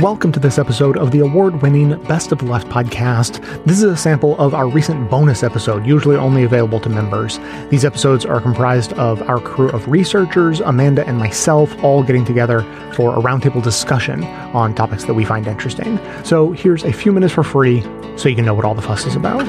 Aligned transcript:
Welcome 0.00 0.30
to 0.32 0.40
this 0.40 0.58
episode 0.58 0.98
of 0.98 1.10
the 1.10 1.20
award 1.20 1.62
winning 1.62 1.98
Best 2.02 2.30
of 2.30 2.36
the 2.40 2.44
Left 2.44 2.68
podcast. 2.68 3.42
This 3.64 3.78
is 3.78 3.84
a 3.84 3.96
sample 3.96 4.36
of 4.36 4.52
our 4.52 4.68
recent 4.68 5.10
bonus 5.10 5.42
episode, 5.42 5.86
usually 5.86 6.16
only 6.16 6.44
available 6.44 6.78
to 6.80 6.90
members. 6.90 7.40
These 7.70 7.86
episodes 7.86 8.26
are 8.26 8.38
comprised 8.38 8.92
of 8.94 9.22
our 9.22 9.40
crew 9.40 9.70
of 9.70 9.88
researchers, 9.88 10.60
Amanda 10.60 11.06
and 11.06 11.16
myself, 11.16 11.74
all 11.82 12.02
getting 12.02 12.26
together 12.26 12.60
for 12.92 13.16
a 13.16 13.22
roundtable 13.22 13.62
discussion 13.62 14.22
on 14.52 14.74
topics 14.74 15.04
that 15.04 15.14
we 15.14 15.24
find 15.24 15.46
interesting. 15.46 15.98
So 16.24 16.52
here's 16.52 16.84
a 16.84 16.92
few 16.92 17.10
minutes 17.10 17.32
for 17.32 17.42
free 17.42 17.80
so 18.18 18.28
you 18.28 18.36
can 18.36 18.44
know 18.44 18.52
what 18.52 18.66
all 18.66 18.74
the 18.74 18.82
fuss 18.82 19.06
is 19.06 19.16
about. 19.16 19.48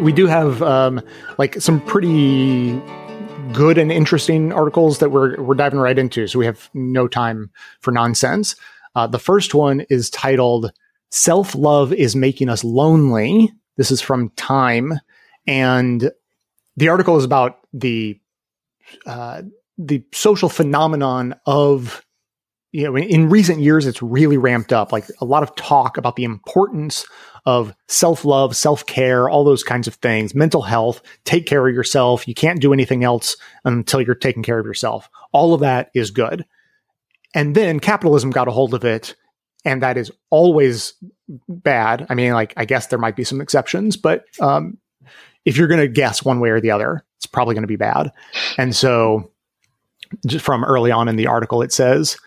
We 0.00 0.10
do 0.10 0.26
have 0.26 0.62
um, 0.62 1.02
like 1.36 1.60
some 1.60 1.82
pretty 1.82 2.80
good 3.58 3.76
and 3.76 3.90
interesting 3.90 4.52
articles 4.52 5.00
that 5.00 5.10
we're 5.10 5.42
we're 5.42 5.56
diving 5.56 5.80
right 5.80 5.98
into. 5.98 6.28
So 6.28 6.38
we 6.38 6.46
have 6.46 6.70
no 6.74 7.08
time 7.08 7.50
for 7.80 7.90
nonsense. 7.90 8.54
Uh, 8.94 9.08
the 9.08 9.18
first 9.18 9.52
one 9.52 9.80
is 9.90 10.10
titled 10.10 10.70
"Self 11.10 11.56
Love 11.56 11.92
is 11.92 12.14
Making 12.14 12.48
Us 12.48 12.62
Lonely." 12.62 13.52
This 13.76 13.90
is 13.90 14.00
from 14.00 14.30
Time, 14.36 14.94
and 15.48 16.12
the 16.76 16.88
article 16.88 17.16
is 17.16 17.24
about 17.24 17.58
the 17.72 18.20
uh, 19.06 19.42
the 19.76 20.04
social 20.14 20.48
phenomenon 20.48 21.34
of 21.44 22.04
you 22.72 22.84
know 22.84 22.96
in 22.96 23.28
recent 23.28 23.60
years 23.60 23.86
it's 23.86 24.02
really 24.02 24.36
ramped 24.36 24.72
up 24.72 24.92
like 24.92 25.06
a 25.20 25.24
lot 25.24 25.42
of 25.42 25.54
talk 25.56 25.96
about 25.96 26.16
the 26.16 26.24
importance 26.24 27.06
of 27.48 27.74
self 27.88 28.26
love, 28.26 28.54
self 28.54 28.84
care, 28.84 29.26
all 29.28 29.42
those 29.42 29.64
kinds 29.64 29.88
of 29.88 29.94
things, 29.94 30.34
mental 30.34 30.60
health, 30.60 31.00
take 31.24 31.46
care 31.46 31.66
of 31.66 31.74
yourself. 31.74 32.28
You 32.28 32.34
can't 32.34 32.60
do 32.60 32.74
anything 32.74 33.04
else 33.04 33.36
until 33.64 34.02
you're 34.02 34.14
taking 34.14 34.42
care 34.42 34.58
of 34.58 34.66
yourself. 34.66 35.08
All 35.32 35.54
of 35.54 35.60
that 35.60 35.90
is 35.94 36.10
good. 36.10 36.44
And 37.34 37.54
then 37.54 37.80
capitalism 37.80 38.30
got 38.30 38.48
a 38.48 38.50
hold 38.50 38.74
of 38.74 38.84
it, 38.84 39.14
and 39.64 39.82
that 39.82 39.96
is 39.96 40.12
always 40.28 40.92
bad. 41.48 42.06
I 42.10 42.14
mean, 42.14 42.34
like, 42.34 42.52
I 42.58 42.66
guess 42.66 42.88
there 42.88 42.98
might 42.98 43.16
be 43.16 43.24
some 43.24 43.40
exceptions, 43.40 43.96
but 43.96 44.24
um, 44.40 44.76
if 45.46 45.56
you're 45.56 45.68
going 45.68 45.80
to 45.80 45.88
guess 45.88 46.22
one 46.22 46.40
way 46.40 46.50
or 46.50 46.60
the 46.60 46.70
other, 46.70 47.02
it's 47.16 47.26
probably 47.26 47.54
going 47.54 47.62
to 47.62 47.68
be 47.68 47.76
bad. 47.76 48.12
And 48.58 48.76
so, 48.76 49.30
just 50.26 50.44
from 50.44 50.64
early 50.64 50.90
on 50.90 51.08
in 51.08 51.16
the 51.16 51.26
article, 51.26 51.62
it 51.62 51.72
says, 51.72 52.18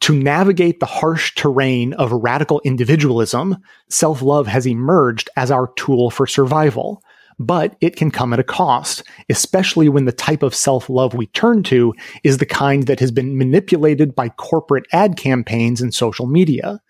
to 0.00 0.14
navigate 0.14 0.80
the 0.80 0.86
harsh 0.86 1.34
terrain 1.34 1.92
of 1.94 2.12
radical 2.12 2.60
individualism, 2.64 3.56
self 3.88 4.22
love 4.22 4.46
has 4.46 4.66
emerged 4.66 5.30
as 5.36 5.50
our 5.50 5.72
tool 5.76 6.10
for 6.10 6.26
survival. 6.26 7.02
But 7.38 7.76
it 7.80 7.96
can 7.96 8.10
come 8.10 8.32
at 8.32 8.38
a 8.38 8.44
cost, 8.44 9.02
especially 9.28 9.88
when 9.88 10.04
the 10.04 10.12
type 10.12 10.42
of 10.42 10.54
self 10.54 10.88
love 10.88 11.14
we 11.14 11.26
turn 11.28 11.62
to 11.64 11.92
is 12.22 12.38
the 12.38 12.46
kind 12.46 12.86
that 12.86 13.00
has 13.00 13.10
been 13.10 13.36
manipulated 13.36 14.14
by 14.14 14.28
corporate 14.28 14.86
ad 14.92 15.16
campaigns 15.16 15.80
and 15.80 15.92
social 15.92 16.26
media. 16.26 16.80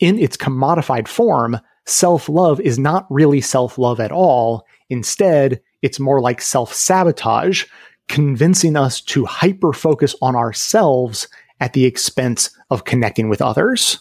In 0.00 0.18
its 0.18 0.36
commodified 0.36 1.06
form, 1.06 1.60
self 1.86 2.28
love 2.28 2.60
is 2.60 2.78
not 2.78 3.06
really 3.10 3.40
self 3.40 3.78
love 3.78 4.00
at 4.00 4.12
all. 4.12 4.66
Instead, 4.88 5.60
it's 5.82 6.00
more 6.00 6.20
like 6.20 6.42
self 6.42 6.72
sabotage, 6.72 7.64
convincing 8.08 8.76
us 8.76 9.00
to 9.00 9.24
hyper 9.24 9.72
focus 9.72 10.16
on 10.20 10.34
ourselves 10.34 11.28
at 11.60 11.74
the 11.74 11.84
expense 11.84 12.50
of 12.70 12.84
connecting 12.84 13.28
with 13.28 13.42
others. 13.42 13.98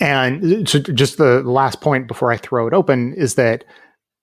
And 0.00 0.68
so 0.68 0.78
just 0.78 1.18
the 1.18 1.42
last 1.42 1.80
point 1.80 2.06
before 2.06 2.30
I 2.32 2.36
throw 2.36 2.66
it 2.66 2.74
open 2.74 3.14
is 3.14 3.34
that 3.34 3.64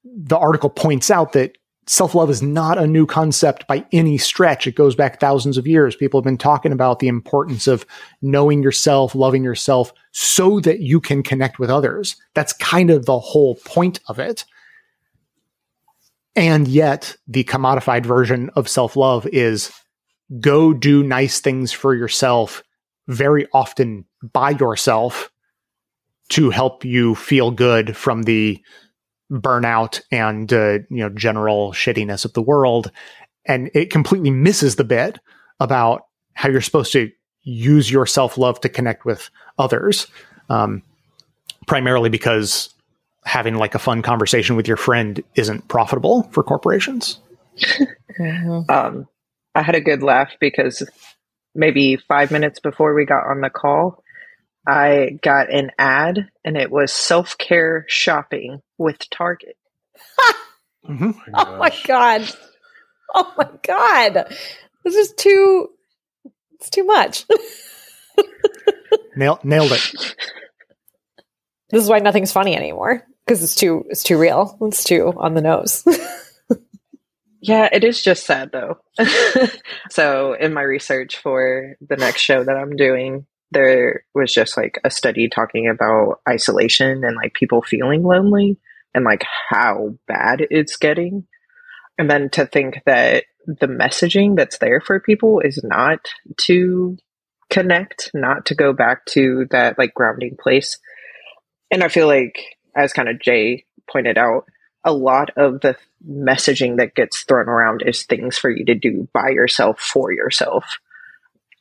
the 0.03 0.37
article 0.37 0.69
points 0.69 1.11
out 1.11 1.33
that 1.33 1.57
self 1.87 2.15
love 2.15 2.29
is 2.29 2.41
not 2.41 2.77
a 2.77 2.87
new 2.87 3.05
concept 3.05 3.67
by 3.67 3.85
any 3.91 4.17
stretch. 4.17 4.67
It 4.67 4.75
goes 4.75 4.95
back 4.95 5.19
thousands 5.19 5.57
of 5.57 5.67
years. 5.67 5.95
People 5.95 6.19
have 6.19 6.25
been 6.25 6.37
talking 6.37 6.71
about 6.71 6.99
the 6.99 7.07
importance 7.07 7.67
of 7.67 7.85
knowing 8.21 8.63
yourself, 8.63 9.15
loving 9.15 9.43
yourself, 9.43 9.93
so 10.11 10.59
that 10.61 10.79
you 10.79 11.01
can 11.01 11.23
connect 11.23 11.59
with 11.59 11.69
others. 11.69 12.15
That's 12.33 12.53
kind 12.53 12.89
of 12.89 13.05
the 13.05 13.19
whole 13.19 13.55
point 13.65 13.99
of 14.07 14.19
it. 14.19 14.45
And 16.37 16.67
yet, 16.67 17.15
the 17.27 17.43
commodified 17.43 18.05
version 18.05 18.49
of 18.55 18.67
self 18.67 18.95
love 18.95 19.27
is 19.27 19.71
go 20.39 20.73
do 20.73 21.03
nice 21.03 21.39
things 21.39 21.71
for 21.71 21.93
yourself 21.93 22.63
very 23.07 23.47
often 23.53 24.05
by 24.33 24.51
yourself 24.51 25.31
to 26.29 26.49
help 26.49 26.83
you 26.83 27.13
feel 27.15 27.51
good 27.51 27.95
from 27.95 28.23
the 28.23 28.59
burnout 29.31 30.01
and 30.11 30.51
uh, 30.53 30.79
you 30.89 30.97
know 30.97 31.09
general 31.09 31.71
shittiness 31.71 32.25
of 32.25 32.33
the 32.33 32.41
world 32.41 32.91
and 33.45 33.69
it 33.73 33.89
completely 33.89 34.29
misses 34.29 34.75
the 34.75 34.83
bit 34.83 35.19
about 35.59 36.05
how 36.33 36.49
you're 36.49 36.61
supposed 36.61 36.91
to 36.91 37.11
use 37.43 37.91
your 37.91 38.05
self-love 38.05 38.59
to 38.59 38.69
connect 38.69 39.05
with 39.05 39.29
others 39.57 40.07
um, 40.49 40.81
primarily 41.67 42.09
because 42.09 42.73
having 43.25 43.55
like 43.55 43.73
a 43.73 43.79
fun 43.79 44.01
conversation 44.01 44.55
with 44.55 44.67
your 44.67 44.77
friend 44.77 45.23
isn't 45.35 45.67
profitable 45.67 46.23
for 46.31 46.43
corporations 46.43 47.19
mm-hmm. 48.19 48.71
um, 48.71 49.07
I 49.55 49.61
had 49.61 49.75
a 49.75 49.81
good 49.81 50.03
laugh 50.03 50.33
because 50.39 50.87
maybe 51.55 51.95
five 51.95 52.29
minutes 52.29 52.59
before 52.59 52.93
we 52.93 53.05
got 53.05 53.25
on 53.25 53.41
the 53.41 53.49
call, 53.49 54.03
I 54.67 55.17
got 55.21 55.51
an 55.51 55.71
ad 55.79 56.29
and 56.43 56.57
it 56.57 56.69
was 56.69 56.91
self 56.91 57.37
care 57.37 57.85
shopping 57.87 58.61
with 58.77 59.09
Target. 59.09 59.57
mm-hmm. 60.89 61.11
Oh 61.33 61.57
my 61.57 61.73
god! 61.85 62.29
Oh 63.13 63.33
my 63.37 63.49
god! 63.63 64.35
This 64.83 64.95
is 64.95 65.13
too. 65.13 65.69
It's 66.55 66.69
too 66.69 66.83
much. 66.83 67.25
Nail, 69.15 69.39
nailed 69.43 69.71
it. 69.71 70.15
This 71.69 71.83
is 71.83 71.89
why 71.89 71.99
nothing's 71.99 72.31
funny 72.31 72.55
anymore 72.55 73.03
because 73.25 73.43
it's 73.43 73.55
too 73.55 73.85
it's 73.89 74.03
too 74.03 74.17
real. 74.17 74.57
It's 74.61 74.83
too 74.83 75.13
on 75.17 75.33
the 75.33 75.41
nose. 75.41 75.83
Yeah, 77.47 77.69
it 77.71 77.83
is 77.83 78.01
just 78.01 78.25
sad 78.25 78.51
though. 78.51 78.79
so, 79.91 80.33
in 80.33 80.51
my 80.51 80.63
research 80.63 81.17
for 81.17 81.75
the 81.79 81.95
next 81.95 82.21
show 82.21 82.43
that 82.43 82.57
I'm 82.57 82.75
doing, 82.75 83.27
there 83.51 84.03
was 84.15 84.33
just 84.33 84.57
like 84.57 84.79
a 84.83 84.89
study 84.89 85.29
talking 85.29 85.69
about 85.69 86.21
isolation 86.27 87.03
and 87.03 87.15
like 87.15 87.35
people 87.35 87.61
feeling 87.61 88.01
lonely 88.01 88.57
and 88.95 89.05
like 89.05 89.23
how 89.49 89.93
bad 90.07 90.47
it's 90.49 90.75
getting. 90.77 91.27
And 91.99 92.09
then 92.09 92.31
to 92.31 92.47
think 92.47 92.81
that 92.87 93.25
the 93.45 93.67
messaging 93.67 94.35
that's 94.35 94.57
there 94.57 94.81
for 94.81 94.99
people 94.99 95.39
is 95.39 95.61
not 95.63 95.99
to 96.45 96.97
connect, 97.51 98.09
not 98.15 98.47
to 98.47 98.55
go 98.55 98.73
back 98.73 99.05
to 99.09 99.45
that 99.51 99.77
like 99.77 99.93
grounding 99.93 100.35
place. 100.41 100.79
And 101.69 101.83
I 101.83 101.89
feel 101.89 102.07
like, 102.07 102.39
as 102.75 102.91
kind 102.91 103.07
of 103.07 103.21
Jay 103.21 103.65
pointed 103.87 104.17
out, 104.17 104.45
a 104.85 104.93
lot 104.93 105.31
of 105.35 105.61
the 105.61 105.75
messaging 106.07 106.77
that 106.77 106.95
gets 106.95 107.23
thrown 107.23 107.49
around 107.49 107.83
is 107.85 108.03
things 108.03 108.37
for 108.37 108.49
you 108.49 108.63
to 108.65 108.75
do 108.75 109.09
by 109.11 109.29
yourself 109.29 109.79
for 109.79 110.13
yourself. 110.13 110.77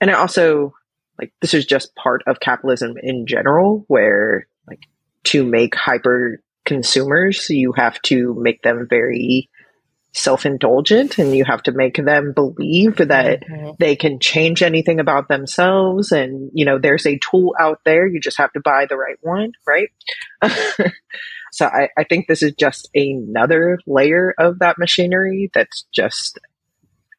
And 0.00 0.10
it 0.10 0.16
also 0.16 0.74
like 1.18 1.32
this 1.40 1.54
is 1.54 1.64
just 1.64 1.94
part 1.94 2.22
of 2.26 2.40
capitalism 2.40 2.96
in 3.02 3.26
general 3.26 3.84
where 3.88 4.46
like 4.68 4.82
to 5.24 5.44
make 5.44 5.74
hyper 5.74 6.40
consumers 6.64 7.48
you 7.50 7.72
have 7.72 8.00
to 8.02 8.34
make 8.40 8.62
them 8.62 8.86
very 8.88 9.48
self-indulgent 10.12 11.18
and 11.18 11.36
you 11.36 11.44
have 11.44 11.62
to 11.62 11.72
make 11.72 11.96
them 11.96 12.32
believe 12.32 12.96
that 12.96 13.42
mm-hmm. 13.42 13.70
they 13.80 13.96
can 13.96 14.20
change 14.20 14.62
anything 14.62 15.00
about 15.00 15.28
themselves 15.28 16.12
and 16.12 16.50
you 16.54 16.64
know 16.64 16.78
there's 16.78 17.04
a 17.04 17.18
tool 17.18 17.54
out 17.60 17.80
there 17.84 18.06
you 18.06 18.20
just 18.20 18.38
have 18.38 18.52
to 18.52 18.60
buy 18.60 18.86
the 18.88 18.96
right 18.96 19.18
one 19.22 19.52
right 19.66 19.88
So 21.54 21.66
I, 21.66 21.88
I 21.96 22.02
think 22.02 22.26
this 22.26 22.42
is 22.42 22.52
just 22.58 22.90
another 22.96 23.78
layer 23.86 24.34
of 24.36 24.58
that 24.58 24.76
machinery 24.76 25.52
that's 25.54 25.84
just 25.94 26.40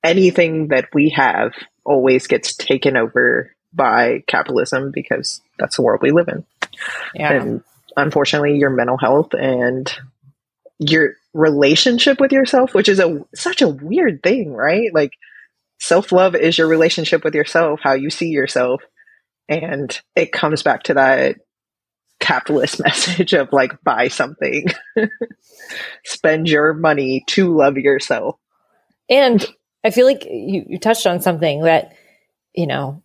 anything 0.04 0.68
that 0.68 0.90
we 0.94 1.12
have 1.12 1.54
always 1.86 2.28
gets 2.28 2.54
taken 2.54 2.98
over 2.98 3.56
by 3.72 4.26
capitalism 4.28 4.92
because 4.94 5.42
that's 5.58 5.78
the 5.78 5.84
world 5.84 6.02
we 6.02 6.12
live 6.12 6.28
in. 6.28 6.44
Yeah. 7.14 7.32
And 7.32 7.64
unfortunately, 7.96 8.58
your 8.58 8.72
mental 8.72 8.98
health 8.98 9.34
and 9.34 9.90
your 10.80 11.14
relationship 11.34 12.20
with 12.20 12.34
yourself, 12.34 12.74
which 12.74 12.90
is 12.90 13.00
a 13.00 13.26
such 13.34 13.62
a 13.62 13.70
weird 13.70 14.22
thing, 14.22 14.52
right? 14.52 14.94
Like 14.94 15.14
self 15.80 16.12
love 16.12 16.36
is 16.36 16.58
your 16.58 16.68
relationship 16.68 17.24
with 17.24 17.36
yourself, 17.36 17.80
how 17.82 17.94
you 17.94 18.10
see 18.10 18.28
yourself. 18.28 18.82
And 19.48 19.98
it 20.14 20.34
comes 20.34 20.62
back 20.62 20.84
to 20.84 20.96
that 20.96 21.38
capitalist 22.26 22.80
message 22.84 23.34
of 23.34 23.52
like 23.52 23.82
buy 23.84 24.08
something 24.08 24.68
spend 26.04 26.48
your 26.48 26.74
money 26.74 27.24
to 27.28 27.56
love 27.56 27.78
yourself 27.78 28.38
and 29.10 29.46
i 29.84 29.90
feel 29.90 30.06
like 30.06 30.26
you, 30.26 30.66
you 30.68 30.80
touched 30.80 31.08
on 31.08 31.22
something 31.22 31.62
that 31.62 31.96
you 32.54 32.68
know 32.68 33.02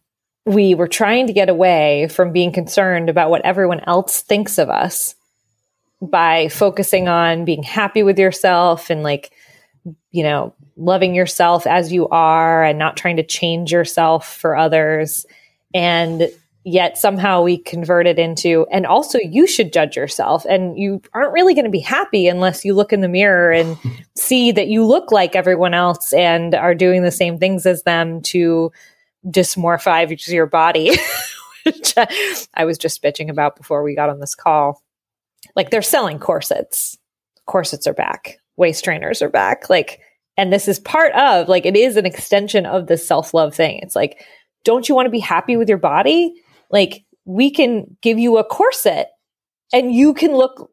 we 0.47 0.75
were 0.75 0.89
trying 0.89 1.27
to 1.27 1.33
get 1.33 1.49
away 1.49 2.09
from 2.09 2.33
being 2.33 2.53
concerned 2.53 3.09
about 3.09 3.31
what 3.31 3.45
everyone 3.45 3.81
else 3.81 4.23
thinks 4.23 4.59
of 4.59 4.71
us 4.71 5.15
by 6.01 6.49
focusing 6.49 7.09
on 7.09 7.45
being 7.45 7.63
happy 7.63 8.03
with 8.03 8.19
yourself 8.19 8.89
and 8.89 9.03
like 9.03 9.33
you 10.11 10.23
know, 10.23 10.55
loving 10.77 11.15
yourself 11.15 11.67
as 11.67 11.93
you 11.93 12.09
are 12.09 12.65
and 12.65 12.79
not 12.79 12.97
trying 12.97 13.17
to 13.17 13.27
change 13.27 13.73
yourself 13.73 14.37
for 14.37 14.57
others. 14.57 15.27
And 15.75 16.31
yet 16.65 16.99
somehow 16.99 17.43
we 17.43 17.59
convert 17.59 18.07
it 18.07 18.19
into, 18.19 18.67
and 18.71 18.87
also 18.87 19.19
you 19.19 19.47
should 19.47 19.73
judge 19.73 19.97
yourself. 19.97 20.45
And 20.49 20.79
you 20.79 21.01
aren't 21.15 21.33
really 21.33 21.55
going 21.55 21.65
to 21.65 21.71
be 21.71 21.81
happy 21.81 22.29
unless 22.29 22.65
you 22.65 22.75
look 22.75 22.93
in 22.93 23.01
the 23.01 23.09
mirror 23.09 23.51
and 23.51 23.77
see 24.17 24.53
that 24.53 24.69
you 24.69 24.85
look 24.85 25.11
like 25.13 25.35
everyone 25.35 25.75
else 25.75 26.13
and 26.13 26.55
are 26.55 26.75
doing 26.75 27.03
the 27.03 27.11
same 27.11 27.39
things 27.39 27.67
as 27.67 27.83
them 27.83 28.21
to 28.23 28.73
dysmorphize 29.27 30.29
your 30.29 30.47
body, 30.47 30.97
which 31.65 31.95
I 32.55 32.65
was 32.65 32.79
just 32.79 33.03
bitching 33.03 33.31
about 33.31 33.57
before 33.57 33.83
we 33.83 33.95
got 33.95 34.11
on 34.11 34.21
this 34.21 34.35
call. 34.35 34.83
Like 35.57 35.71
they're 35.71 35.83
selling 35.83 36.19
corsets. 36.19 36.97
Corsets 37.47 37.87
are 37.87 37.95
back. 37.95 38.39
Waist 38.57 38.85
trainers 38.85 39.23
are 39.23 39.29
back. 39.29 39.69
Like, 39.69 40.01
and 40.37 40.53
this 40.53 40.69
is 40.69 40.79
part 40.79 41.13
of, 41.15 41.49
like, 41.49 41.67
it 41.67 41.77
is 41.77 41.97
an 41.97 42.07
extension 42.07 42.65
of 42.65 42.87
the 42.87 42.97
self 42.97 43.35
love 43.35 43.55
thing. 43.55 43.81
It's 43.83 43.97
like, 43.97 44.25
don't 44.65 44.89
you 44.89 44.95
want 44.95 45.07
to 45.07 45.11
be 45.11 45.19
happy 45.19 45.57
with 45.57 45.69
your 45.69 45.79
body? 45.79 46.33
Like, 46.71 47.05
we 47.25 47.51
can 47.51 47.97
give 48.03 48.19
you 48.19 48.39
a 48.39 48.45
corset 48.45 49.11
and 49.73 49.95
you 49.95 50.15
can 50.15 50.33
look 50.35 50.71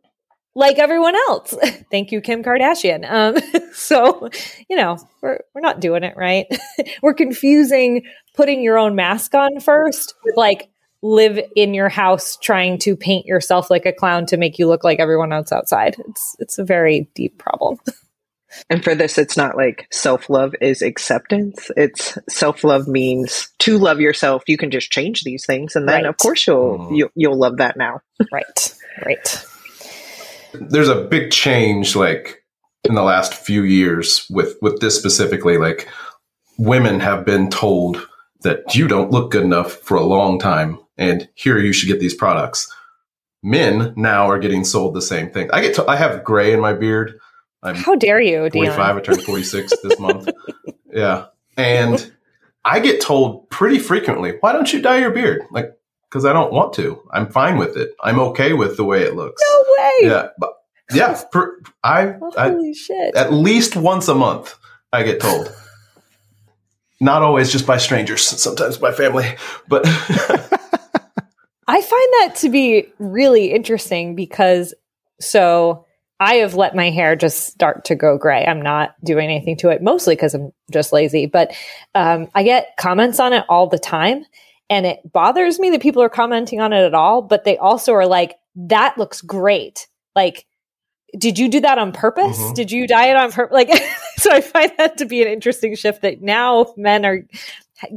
like 0.57 0.79
everyone 0.79 1.15
else. 1.15 1.55
Thank 1.91 2.11
you, 2.11 2.19
Kim 2.19 2.43
Kardashian. 2.43 3.09
Um, 3.09 3.37
so, 3.73 4.27
you 4.69 4.75
know, 4.75 4.97
we're, 5.21 5.39
we're 5.53 5.61
not 5.61 5.79
doing 5.79 6.03
it 6.03 6.15
right. 6.17 6.47
we're 7.03 7.13
confusing 7.13 8.03
putting 8.33 8.63
your 8.63 8.77
own 8.77 8.95
mask 8.95 9.35
on 9.35 9.59
first 9.59 10.15
with 10.25 10.35
like 10.35 10.69
live 11.03 11.39
in 11.55 11.75
your 11.75 11.89
house 11.89 12.37
trying 12.37 12.79
to 12.79 12.95
paint 12.95 13.27
yourself 13.27 13.69
like 13.69 13.85
a 13.85 13.93
clown 13.93 14.25
to 14.25 14.35
make 14.35 14.57
you 14.57 14.67
look 14.67 14.83
like 14.83 14.99
everyone 14.99 15.31
else 15.31 15.51
outside. 15.51 15.95
It's 16.09 16.35
it's 16.39 16.57
a 16.57 16.65
very 16.65 17.07
deep 17.13 17.37
problem. 17.37 17.77
And 18.69 18.83
for 18.83 18.95
this, 18.95 19.17
it's 19.17 19.35
not 19.37 19.57
like 19.57 19.87
self 19.91 20.29
love 20.29 20.53
is 20.61 20.81
acceptance. 20.81 21.69
It's 21.75 22.17
self 22.29 22.63
love 22.63 22.87
means 22.87 23.49
to 23.59 23.77
love 23.77 23.99
yourself. 23.99 24.43
You 24.47 24.57
can 24.57 24.71
just 24.71 24.91
change 24.91 25.23
these 25.23 25.45
things, 25.45 25.75
and 25.75 25.87
then 25.87 26.03
Right. 26.03 26.05
of 26.05 26.17
course 26.17 26.47
you'll 26.47 26.79
Mm. 26.79 26.97
you, 26.97 27.11
you'll 27.15 27.37
love 27.39 27.57
that 27.57 27.77
now. 27.77 28.01
right. 28.31 28.73
Right. 29.05 29.45
there's 30.53 30.89
a 30.89 31.03
big 31.03 31.29
change 31.31 31.95
like 31.95 32.43
in 32.83 32.95
the 32.95 33.03
last 33.03 33.33
few 33.33 33.63
years 33.63 34.25
with 34.29 34.55
with 34.61 34.79
this 34.79 34.97
specifically 34.97 35.57
like 35.57 35.87
women 36.57 36.99
have 36.99 37.25
been 37.25 37.49
told 37.49 38.07
that 38.41 38.73
you 38.75 38.87
don't 38.87 39.11
look 39.11 39.31
good 39.31 39.43
enough 39.43 39.73
for 39.73 39.97
a 39.97 40.03
long 40.05 40.39
time 40.39 40.79
and 40.97 41.27
here 41.35 41.59
you 41.59 41.73
should 41.73 41.87
get 41.87 41.99
these 41.99 42.15
products 42.15 42.73
men 43.43 43.93
now 43.95 44.27
are 44.29 44.39
getting 44.39 44.63
sold 44.63 44.95
the 44.95 45.01
same 45.01 45.29
thing 45.29 45.49
i 45.53 45.61
get 45.61 45.75
to, 45.75 45.85
i 45.87 45.95
have 45.95 46.23
gray 46.23 46.51
in 46.53 46.59
my 46.59 46.73
beard 46.73 47.19
i'm 47.67 47.75
How 47.75 47.95
dare 47.95 48.19
you, 48.21 48.49
45 48.51 48.75
Deon? 48.77 48.97
i 48.97 49.01
turned 49.01 49.21
46 49.23 49.73
this 49.83 49.99
month 49.99 50.29
yeah 50.91 51.25
and 51.57 52.11
i 52.65 52.79
get 52.79 53.01
told 53.01 53.49
pretty 53.49 53.79
frequently 53.79 54.37
why 54.39 54.51
don't 54.53 54.71
you 54.73 54.81
dye 54.81 54.97
your 54.97 55.11
beard 55.11 55.41
like 55.51 55.71
because 56.09 56.25
i 56.25 56.33
don't 56.33 56.51
want 56.53 56.73
to 56.73 57.01
i'm 57.11 57.29
fine 57.29 57.57
with 57.57 57.75
it 57.77 57.91
i'm 58.01 58.19
okay 58.19 58.53
with 58.53 58.77
the 58.77 58.83
way 58.85 59.03
it 59.03 59.15
looks 59.15 59.41
No 59.41 59.65
way. 59.77 60.09
yeah, 60.09 60.27
but 60.39 60.53
yeah, 60.93 61.21
per, 61.33 61.59
I, 61.83 62.13
I 62.37 62.49
Holy 62.51 62.73
shit. 62.73 63.13
at 63.15 63.33
least 63.33 63.75
once 63.75 64.07
a 64.07 64.15
month 64.15 64.55
I 64.93 65.03
get 65.03 65.19
told. 65.19 65.53
Not 67.01 67.23
always 67.23 67.51
just 67.51 67.67
by 67.67 67.77
strangers, 67.77 68.25
sometimes 68.25 68.77
by 68.77 68.93
family, 68.93 69.35
but 69.67 69.81
I 71.67 71.81
find 71.81 72.13
that 72.21 72.35
to 72.37 72.49
be 72.49 72.87
really 72.99 73.51
interesting 73.51 74.15
because 74.15 74.73
so 75.19 75.85
I 76.19 76.35
have 76.35 76.55
let 76.55 76.75
my 76.75 76.89
hair 76.89 77.15
just 77.15 77.45
start 77.45 77.85
to 77.85 77.95
go 77.95 78.17
gray. 78.17 78.45
I'm 78.45 78.61
not 78.61 78.95
doing 79.03 79.25
anything 79.29 79.57
to 79.57 79.69
it, 79.69 79.81
mostly 79.83 80.15
because 80.15 80.33
I'm 80.33 80.51
just 80.71 80.91
lazy. 80.91 81.27
But 81.27 81.53
um, 81.93 82.27
I 82.33 82.43
get 82.43 82.75
comments 82.77 83.19
on 83.19 83.33
it 83.33 83.45
all 83.49 83.67
the 83.67 83.79
time. 83.79 84.25
And 84.69 84.85
it 84.85 84.99
bothers 85.11 85.59
me 85.59 85.69
that 85.69 85.81
people 85.81 86.01
are 86.01 86.09
commenting 86.09 86.59
on 86.59 86.73
it 86.73 86.83
at 86.83 86.93
all. 86.93 87.21
But 87.21 87.43
they 87.45 87.57
also 87.57 87.93
are 87.93 88.07
like, 88.07 88.35
that 88.55 88.97
looks 88.97 89.21
great. 89.21 89.87
Like, 90.15 90.45
did 91.17 91.39
you 91.39 91.47
do 91.49 91.61
that 91.61 91.77
on 91.77 91.93
purpose? 91.93 92.37
Mhm. 92.37 92.55
Did 92.55 92.71
you 92.71 92.87
dye 92.87 93.07
it 93.07 93.15
on 93.15 93.31
purpose? 93.31 93.53
Like, 93.53 93.69
so 94.17 94.31
I 94.31 94.41
find 94.41 94.71
that 94.77 94.97
to 94.97 95.05
be 95.05 95.21
an 95.21 95.27
interesting 95.29 95.75
shift 95.75 96.01
that 96.01 96.21
now 96.21 96.73
men 96.75 97.05
are 97.05 97.19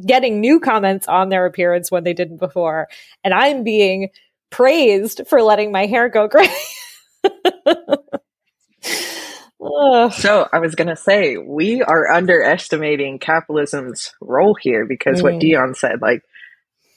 getting 0.07 0.41
new 0.41 0.61
comments 0.61 1.09
on 1.09 1.31
their 1.31 1.47
appearance 1.47 1.91
when 1.91 2.05
they 2.05 2.13
didn't 2.13 2.37
before. 2.37 2.89
And 3.25 3.33
I'm 3.33 3.65
being 3.65 4.11
praised 4.51 5.23
for 5.27 5.43
letting 5.43 5.73
my 5.73 5.87
hair 5.87 6.09
go 6.09 6.29
gray. 6.29 6.49
So 10.13 10.49
I 10.53 10.59
was 10.59 10.75
gonna 10.75 10.97
say 10.97 11.37
we 11.37 11.83
are 11.83 12.11
underestimating 12.13 13.19
capitalism's 13.19 14.13
role 14.21 14.55
here 14.61 14.87
because 14.87 15.21
Mm. 15.21 15.25
what 15.25 15.35
Deon 15.41 15.77
said, 15.77 16.01
like 16.03 16.23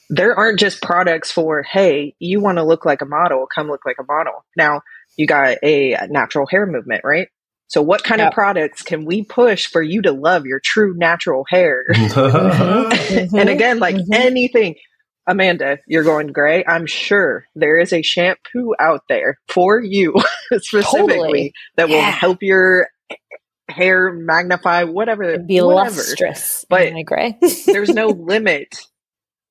there 0.10 0.36
aren't 0.38 0.60
just 0.60 0.82
products 0.82 1.32
for 1.32 1.64
hey, 1.64 2.16
you 2.20 2.40
want 2.42 2.58
to 2.58 2.64
look 2.64 2.86
like 2.86 3.02
a 3.02 3.06
model, 3.06 3.48
come 3.54 3.68
look 3.68 3.82
like 3.86 3.98
a 4.00 4.06
model. 4.08 4.46
Now 4.58 4.82
you 5.18 5.28
got 5.28 5.58
a 5.64 5.98
natural 6.10 6.48
hair 6.48 6.66
movement, 6.66 7.02
right? 7.04 7.28
So 7.68 7.82
what 7.82 8.04
kind 8.04 8.20
Yep. 8.20 8.30
of 8.30 8.34
products 8.34 8.84
can 8.84 9.06
we 9.06 9.24
push 9.24 9.68
for 9.68 9.82
you 9.82 10.02
to 10.04 10.12
love 10.12 10.46
your 10.46 10.60
true 10.64 10.94
natural 10.96 11.46
hair? 11.50 11.84
Mm-hmm. 11.94 13.36
and 13.38 13.50
again, 13.50 13.80
like 13.80 13.98
Mhm. 13.98 14.08
anything, 14.14 14.76
Amanda, 15.28 15.78
you're 15.88 16.04
going 16.04 16.28
gray. 16.28 16.64
I'm 16.68 16.86
sure 16.86 17.46
there 17.56 17.78
is 17.80 17.94
a 17.94 18.02
shampoo 18.02 18.74
out 18.80 19.04
there 19.08 19.40
for 19.48 19.82
you 19.82 20.14
specifically 20.54 21.08
Totally. 21.08 21.54
that 21.78 21.90
will 21.90 22.02
help 22.02 22.40
your 22.42 22.88
hair 23.70 24.12
magnify 24.12 24.84
whatever. 24.84 25.38
be 25.40 25.62
whatever. 25.62 25.96
lustrous. 25.96 26.66
But- 26.70 26.94
my 26.94 27.04
gray. 27.04 27.38
There's 27.66 27.90
no 27.90 28.08
limit. 28.10 28.78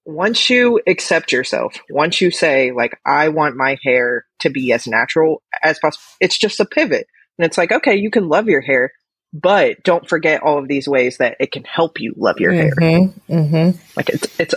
Once 0.04 0.50
you 0.50 0.80
accept 0.86 1.30
yourself, 1.30 1.76
once 1.88 2.20
you 2.20 2.30
say 2.32 2.72
like 2.72 2.98
I 3.06 3.28
want 3.28 3.56
my 3.56 3.78
hair 3.84 4.24
to 4.40 4.50
be 4.50 4.72
as 4.72 4.86
natural 4.88 5.42
as 5.62 5.78
possible, 5.78 6.02
it's 6.20 6.36
just 6.36 6.58
a 6.58 6.64
pivot. 6.64 7.06
And 7.38 7.46
it's 7.46 7.56
like, 7.56 7.70
okay, 7.70 7.94
you 7.94 8.10
can 8.10 8.28
love 8.28 8.48
your 8.48 8.60
hair, 8.62 8.90
but 9.32 9.82
don't 9.84 10.08
forget 10.08 10.42
all 10.42 10.58
of 10.58 10.66
these 10.66 10.88
ways 10.88 11.18
that 11.18 11.36
it 11.38 11.52
can 11.52 11.62
help 11.62 12.00
you 12.00 12.14
love 12.16 12.40
your 12.40 12.52
hair. 12.52 12.72
Mm-hmm. 12.74 13.32
Mm-hmm. 13.32 13.78
Like 13.96 14.08
it's 14.10 14.40
it's 14.40 14.54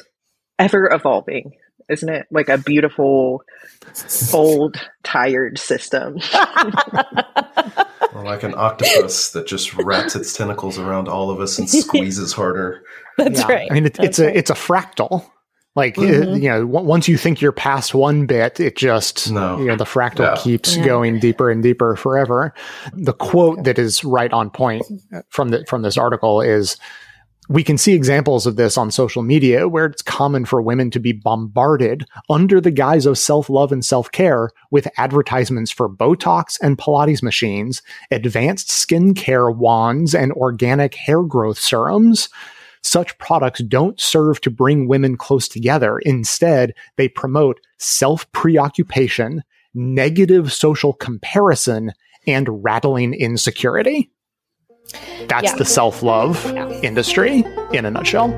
ever 0.60 0.90
evolving, 0.92 1.54
isn't 1.90 2.10
it? 2.10 2.28
Like 2.32 2.50
a 2.50 2.58
beautiful, 2.58 3.44
old, 4.34 4.78
tired 5.04 5.58
system. 5.58 6.18
Or 8.14 8.24
like 8.24 8.44
an 8.44 8.54
octopus 8.56 9.32
that 9.32 9.46
just 9.46 9.74
wraps 9.74 10.16
its 10.16 10.32
tentacles 10.34 10.78
around 10.80 11.10
all 11.10 11.30
of 11.32 11.42
us 11.42 11.60
and 11.60 11.70
squeezes 11.70 12.32
harder. 12.32 12.82
That's 13.18 13.42
Yeah. 13.42 13.48
right. 13.52 13.68
I 13.70 13.74
mean, 13.74 13.88
it, 13.88 13.96
That's 13.96 14.08
it's 14.08 14.20
right. 14.20 14.34
a 14.34 14.38
it's 14.38 14.50
a 14.50 14.54
fractal. 14.54 15.30
Like 15.76 15.98
uh, 15.98 16.02
Mhm. 16.02 16.42
you 16.42 16.48
know, 16.48 16.62
w- 16.66 16.86
once 16.88 17.10
you 17.10 17.18
think 17.18 17.42
you're 17.42 17.52
past 17.52 17.94
one 17.94 18.26
bit, 18.26 18.62
it 18.62 18.78
just 18.78 19.30
No. 19.32 19.58
you 19.60 19.66
know 19.66 19.76
the 19.76 19.84
fractal 19.84 20.20
Yeah. 20.34 20.36
keeps 20.38 20.78
Yeah. 20.78 20.86
going 20.86 21.20
deeper 21.20 21.50
and 21.50 21.62
deeper 21.62 21.98
forever. 21.98 22.54
The 22.94 23.12
quote 23.12 23.66
that 23.66 23.78
is 23.78 24.02
right 24.06 24.32
on 24.32 24.50
point 24.50 24.86
from 25.28 25.50
the 25.50 25.66
from 25.68 25.82
this 25.82 25.98
article 25.98 26.40
is. 26.40 26.78
We 27.48 27.64
can 27.64 27.78
see 27.78 27.94
examples 27.94 28.46
of 28.46 28.56
this 28.56 28.78
on 28.78 28.90
social 28.92 29.22
media 29.22 29.68
where 29.68 29.86
it's 29.86 30.02
common 30.02 30.46
for 30.46 30.62
women 30.62 30.90
to 30.92 31.00
be 31.00 31.12
bombarded 31.12 32.06
under 32.30 32.60
the 32.60 32.72
guise 32.72 33.06
of 33.06 33.18
self 33.18 33.50
love 33.50 33.72
and 33.72 33.86
self 33.86 34.12
care 34.12 34.50
with 34.72 34.88
advertisements 34.98 35.72
for 35.72 35.90
Botox 35.90 36.58
and 36.62 36.78
Pilates 36.78 37.22
machines, 37.22 37.82
advanced 38.12 38.70
skincare 38.70 39.56
wands, 39.56 40.16
and 40.16 40.32
organic 40.34 40.96
hair 40.96 41.22
growth 41.24 41.60
serums 41.60 42.30
such 42.86 43.18
products 43.18 43.64
don't 43.64 44.00
serve 44.00 44.40
to 44.42 44.52
bring 44.52 44.88
women 44.88 45.18
close 45.18 45.48
together. 45.48 45.98
Instead, 46.00 46.74
they 46.98 47.08
promote 47.08 47.60
self 47.78 48.32
preoccupation, 48.32 49.44
negative 49.74 50.54
social 50.54 50.94
comparison, 50.94 51.94
and 52.28 52.64
rattling 52.64 53.14
insecurity. 53.14 54.12
That's 55.28 55.52
Yeah. 55.52 55.56
the 55.56 55.66
self 55.66 56.04
love 56.04 56.44
Yeah. 56.54 56.70
industry 56.82 57.44
in 57.74 57.86
a 57.86 57.92
nutshell. 57.92 58.30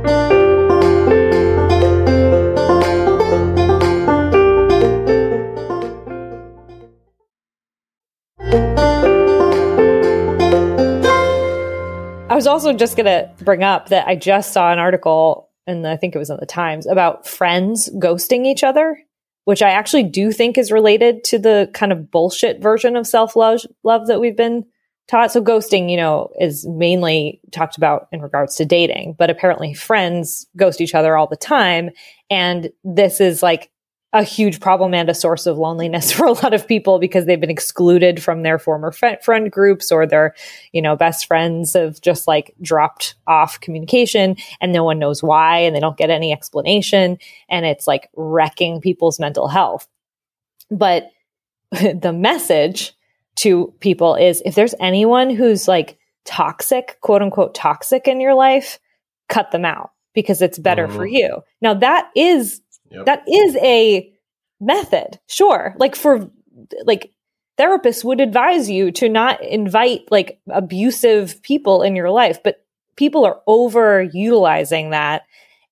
I 12.30 12.36
was 12.36 12.46
also 12.46 12.74
just 12.74 12.96
going 12.98 13.06
to 13.06 13.32
bring 13.44 13.64
up 13.64 13.90
that 13.90 14.08
I 14.08 14.16
just 14.16 14.52
saw 14.54 14.72
an 14.72 14.80
article, 14.80 15.50
and 15.66 15.88
I 15.88 15.96
think 15.98 16.14
it 16.14 16.20
was 16.20 16.30
in 16.30 16.38
the 16.40 16.46
Times, 16.46 16.86
about 16.86 17.26
friends 17.26 17.90
ghosting 17.96 18.46
each 18.46 18.64
other, 18.64 19.00
which 19.46 19.62
I 19.64 19.72
actually 19.72 20.04
do 20.04 20.32
think 20.32 20.58
is 20.58 20.72
related 20.72 21.24
to 21.26 21.40
the 21.40 21.70
kind 21.74 21.92
of 21.92 22.12
bullshit 22.12 22.62
version 22.62 22.96
of 22.96 23.08
self 23.08 23.36
love 23.36 23.62
love 23.84 24.08
that 24.08 24.20
we've 24.20 24.36
been 24.38 24.66
taught. 25.08 25.32
So 25.32 25.42
ghosting, 25.42 25.90
you 25.90 25.98
know, 25.98 26.32
is 26.40 26.66
mainly 26.68 27.40
talked 27.52 27.78
about 27.78 28.08
in 28.12 28.22
regards 28.22 28.56
to 28.56 28.66
dating, 28.66 29.16
but 29.18 29.30
apparently 29.30 29.74
friends 29.74 30.48
ghost 30.56 30.82
each 30.82 30.96
other 30.96 31.18
all 31.18 31.28
the 31.28 31.38
time, 31.38 31.92
and 32.30 32.70
this 32.84 33.22
is 33.22 33.42
like 33.42 33.72
a 34.14 34.24
huge 34.24 34.60
problem 34.60 34.94
and 34.94 35.10
a 35.10 35.14
source 35.14 35.46
of 35.46 35.58
loneliness 35.58 36.12
for 36.14 36.26
a 36.26 36.32
lot 36.32 36.54
of 36.54 36.68
people 36.68 37.00
because 37.00 37.26
they've 37.26 37.42
been 37.42 37.50
excluded 37.50 38.22
from 38.22 38.44
their 38.44 38.58
former 38.58 38.92
friend 38.92 39.52
groups 39.52 39.92
or 39.92 40.06
their 40.06 40.34
you 40.72 40.82
know 40.82 40.96
best 40.96 41.26
friends 41.26 41.74
have 41.74 42.00
just 42.02 42.28
like 42.28 42.56
dropped 42.62 43.16
off 43.28 43.60
communication 43.60 44.36
and 44.62 44.72
no 44.72 44.84
one 44.84 45.00
knows 45.00 45.22
why 45.22 45.60
and 45.60 45.76
they 45.76 45.80
don't 45.80 45.98
get 45.98 46.10
any 46.10 46.32
explanation 46.32 47.18
and 47.50 47.66
it's 47.66 47.88
like 47.88 48.10
wrecking 48.16 48.80
people's 48.80 49.20
mental 49.20 49.48
health 49.48 49.88
but 50.72 51.12
the 51.72 52.14
message 52.14 52.94
to 53.38 53.74
people 53.80 54.16
is 54.16 54.42
if 54.46 54.56
there's 54.56 54.76
anyone 54.80 55.30
who's 55.30 55.68
like 55.68 55.98
toxic 56.26 56.98
quote 57.02 57.22
unquote 57.22 57.56
toxic 57.56 58.08
in 58.08 58.20
your 58.20 58.34
life 58.34 58.80
cut 59.30 59.52
them 59.52 59.66
out 59.66 59.92
because 60.14 60.42
it's 60.42 60.58
better 60.58 60.88
mm-hmm. 60.88 60.96
for 60.96 61.06
you 61.06 61.42
now 61.62 61.74
that 61.74 62.10
is 62.16 62.62
Yep. 62.92 63.06
That 63.06 63.24
is 63.28 63.56
a 63.58 64.12
method. 64.60 65.20
Sure. 65.28 65.76
Like 65.78 65.96
for 65.96 66.30
like 66.86 67.12
therapists 67.60 68.04
would 68.04 68.22
advise 68.22 68.70
you 68.70 68.92
to 68.94 69.10
not 69.10 69.44
invite 69.44 70.12
like 70.12 70.40
abusive 70.50 71.42
people 71.42 71.82
in 71.82 71.96
your 71.96 72.10
life, 72.10 72.42
but 72.44 72.64
people 72.96 73.26
are 73.26 73.42
over 73.48 74.04
utilizing 74.04 74.92
that 74.92 75.24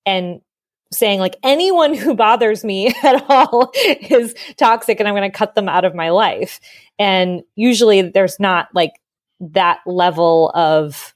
and 0.04 0.40
saying 0.96 1.20
like 1.20 1.36
anyone 1.42 1.94
who 1.94 2.14
bothers 2.14 2.64
me 2.64 2.88
at 3.02 3.24
all 3.28 3.72
is 3.74 4.34
toxic 4.56 5.00
and 5.00 5.08
I'm 5.08 5.14
going 5.14 5.30
to 5.30 5.36
cut 5.36 5.54
them 5.54 5.68
out 5.68 5.84
of 5.84 5.94
my 5.94 6.10
life. 6.10 6.60
And 6.98 7.42
usually 7.54 8.02
there's 8.02 8.40
not 8.40 8.68
like 8.74 8.92
that 9.40 9.80
level 9.86 10.50
of 10.54 11.14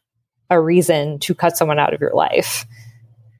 a 0.51 0.61
reason 0.61 1.19
to 1.21 1.35
cut 1.35 1.57
someone 1.57 1.79
out 1.79 1.95
of 1.95 2.01
your 2.01 2.15
life. 2.15 2.67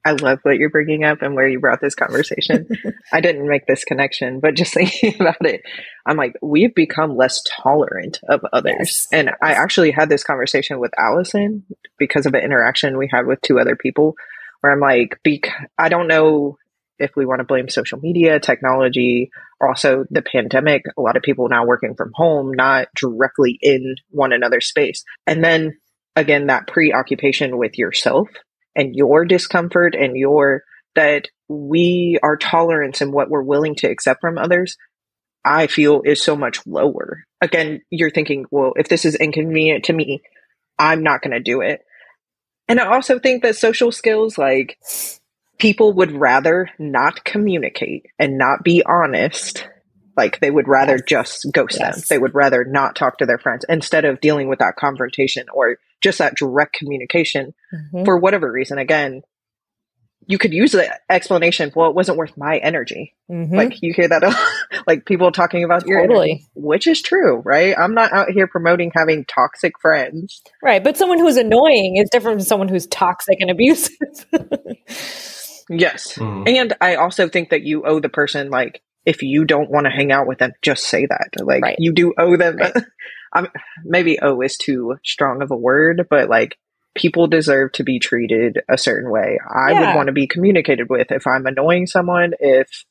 I 0.03 0.13
love 0.13 0.39
what 0.41 0.57
you're 0.57 0.71
bringing 0.71 1.03
up 1.03 1.21
and 1.21 1.35
where 1.35 1.47
you 1.47 1.59
brought 1.59 1.79
this 1.79 1.93
conversation. 1.93 2.67
I 3.13 3.21
didn't 3.21 3.47
make 3.47 3.67
this 3.67 3.83
connection, 3.83 4.39
but 4.39 4.55
just 4.55 4.73
thinking 4.73 5.15
about 5.19 5.45
it, 5.45 5.61
I'm 6.05 6.17
like, 6.17 6.33
we've 6.41 6.73
become 6.73 7.15
less 7.15 7.43
tolerant 7.61 8.19
of 8.27 8.41
others. 8.51 8.75
Yes. 8.79 9.07
And 9.11 9.29
I 9.43 9.53
actually 9.53 9.91
had 9.91 10.09
this 10.09 10.23
conversation 10.23 10.79
with 10.79 10.91
Allison 10.97 11.65
because 11.99 12.25
of 12.25 12.33
an 12.33 12.43
interaction 12.43 12.97
we 12.97 13.09
had 13.11 13.27
with 13.27 13.41
two 13.41 13.59
other 13.59 13.75
people 13.75 14.15
where 14.61 14.73
I'm 14.73 14.79
like, 14.79 15.19
bec- 15.23 15.51
I 15.77 15.89
don't 15.89 16.07
know 16.07 16.57
if 16.99 17.11
we 17.15 17.25
want 17.25 17.39
to 17.39 17.45
blame 17.45 17.67
social 17.67 17.99
media, 17.99 18.39
technology, 18.39 19.31
also 19.59 20.05
the 20.09 20.21
pandemic. 20.21 20.83
A 20.97 21.01
lot 21.01 21.17
of 21.17 21.23
people 21.23 21.49
now 21.49 21.65
working 21.65 21.95
from 21.95 22.11
home, 22.13 22.51
not 22.53 22.87
directly 22.95 23.57
in 23.61 23.95
one 24.09 24.33
another's 24.33 24.67
space. 24.67 25.03
And 25.27 25.43
then 25.43 25.77
again, 26.15 26.47
that 26.47 26.67
preoccupation 26.67 27.57
with 27.57 27.77
yourself 27.77 28.27
and 28.75 28.95
your 28.95 29.25
discomfort 29.25 29.95
and 29.95 30.15
your 30.15 30.63
that 30.95 31.27
we 31.47 32.17
our 32.23 32.37
tolerance 32.37 33.01
and 33.01 33.13
what 33.13 33.29
we're 33.29 33.41
willing 33.41 33.75
to 33.75 33.89
accept 33.89 34.21
from 34.21 34.37
others 34.37 34.77
i 35.45 35.67
feel 35.67 36.01
is 36.05 36.23
so 36.23 36.35
much 36.35 36.59
lower 36.65 37.23
again 37.41 37.81
you're 37.89 38.11
thinking 38.11 38.45
well 38.51 38.73
if 38.75 38.87
this 38.87 39.05
is 39.05 39.15
inconvenient 39.15 39.85
to 39.85 39.93
me 39.93 40.21
i'm 40.77 41.03
not 41.03 41.21
going 41.21 41.31
to 41.31 41.39
do 41.39 41.61
it 41.61 41.81
and 42.71 42.79
i 42.79 42.91
also 42.91 43.19
think 43.19 43.43
that 43.43 43.55
social 43.55 43.91
skills 43.91 44.37
like 44.37 44.77
people 45.59 45.93
would 45.93 46.11
rather 46.11 46.69
not 46.79 47.23
communicate 47.23 48.07
and 48.17 48.37
not 48.37 48.63
be 48.63 48.81
honest 48.85 49.67
like 50.17 50.39
they 50.39 50.51
would 50.51 50.67
rather 50.67 50.95
yes. 50.95 51.03
just 51.07 51.47
ghost 51.53 51.77
yes. 51.79 51.95
them 51.95 52.03
they 52.09 52.19
would 52.19 52.33
rather 52.35 52.63
not 52.65 52.95
talk 52.95 53.17
to 53.17 53.25
their 53.25 53.37
friends 53.37 53.65
instead 53.69 54.05
of 54.05 54.19
dealing 54.21 54.47
with 54.47 54.59
that 54.59 54.75
confrontation 54.75 55.45
or 55.53 55.77
just 56.01 56.17
that 56.17 56.35
direct 56.35 56.73
communication 56.73 57.53
mm-hmm. 57.73 58.03
for 58.03 58.17
whatever 58.17 58.51
reason. 58.51 58.77
Again, 58.77 59.21
you 60.27 60.37
could 60.37 60.53
use 60.53 60.71
the 60.71 60.99
explanation, 61.09 61.71
well, 61.75 61.89
it 61.89 61.95
wasn't 61.95 62.17
worth 62.17 62.35
my 62.37 62.57
energy. 62.57 63.15
Mm-hmm. 63.29 63.55
Like 63.55 63.81
you 63.81 63.93
hear 63.93 64.07
that, 64.07 64.23
like 64.87 65.05
people 65.05 65.31
talking 65.31 65.63
about 65.63 65.85
your 65.87 66.01
totally. 66.01 66.31
energy, 66.31 66.47
which 66.55 66.87
is 66.87 67.01
true, 67.01 67.41
right? 67.45 67.77
I'm 67.77 67.93
not 67.93 68.11
out 68.13 68.31
here 68.31 68.47
promoting 68.47 68.91
having 68.95 69.25
toxic 69.25 69.73
friends. 69.81 70.41
Right. 70.61 70.83
But 70.83 70.97
someone 70.97 71.19
who's 71.19 71.37
annoying 71.37 71.97
is 71.97 72.09
different 72.09 72.39
from 72.39 72.45
someone 72.45 72.67
who's 72.67 72.87
toxic 72.87 73.37
and 73.39 73.49
abusive. 73.49 73.97
yes. 75.69 76.13
Mm. 76.17 76.49
And 76.49 76.73
I 76.81 76.95
also 76.95 77.27
think 77.27 77.49
that 77.49 77.63
you 77.63 77.83
owe 77.85 77.99
the 77.99 78.09
person, 78.09 78.49
like, 78.49 78.81
if 79.05 79.23
you 79.23 79.45
don't 79.45 79.71
want 79.71 79.85
to 79.85 79.91
hang 79.91 80.11
out 80.11 80.27
with 80.27 80.39
them, 80.39 80.51
just 80.61 80.83
say 80.83 81.05
that. 81.05 81.43
Like, 81.43 81.63
right. 81.63 81.75
you 81.79 81.93
do 81.93 82.13
owe 82.17 82.37
them. 82.37 82.57
Right. 82.57 82.73
I'm, 83.33 83.47
maybe 83.83 84.19
"owe" 84.21 84.41
is 84.41 84.57
too 84.57 84.97
strong 85.05 85.41
of 85.41 85.51
a 85.51 85.55
word, 85.55 86.07
but 86.09 86.29
like 86.29 86.57
people 86.95 87.27
deserve 87.27 87.71
to 87.73 87.83
be 87.83 87.99
treated 87.99 88.59
a 88.69 88.77
certain 88.77 89.09
way. 89.09 89.39
I 89.49 89.71
yeah. 89.71 89.79
would 89.79 89.95
want 89.95 90.07
to 90.07 90.13
be 90.13 90.27
communicated 90.27 90.87
with 90.89 91.11
if 91.11 91.25
I'm 91.25 91.45
annoying 91.45 91.87
someone, 91.87 92.33
if 92.39 92.83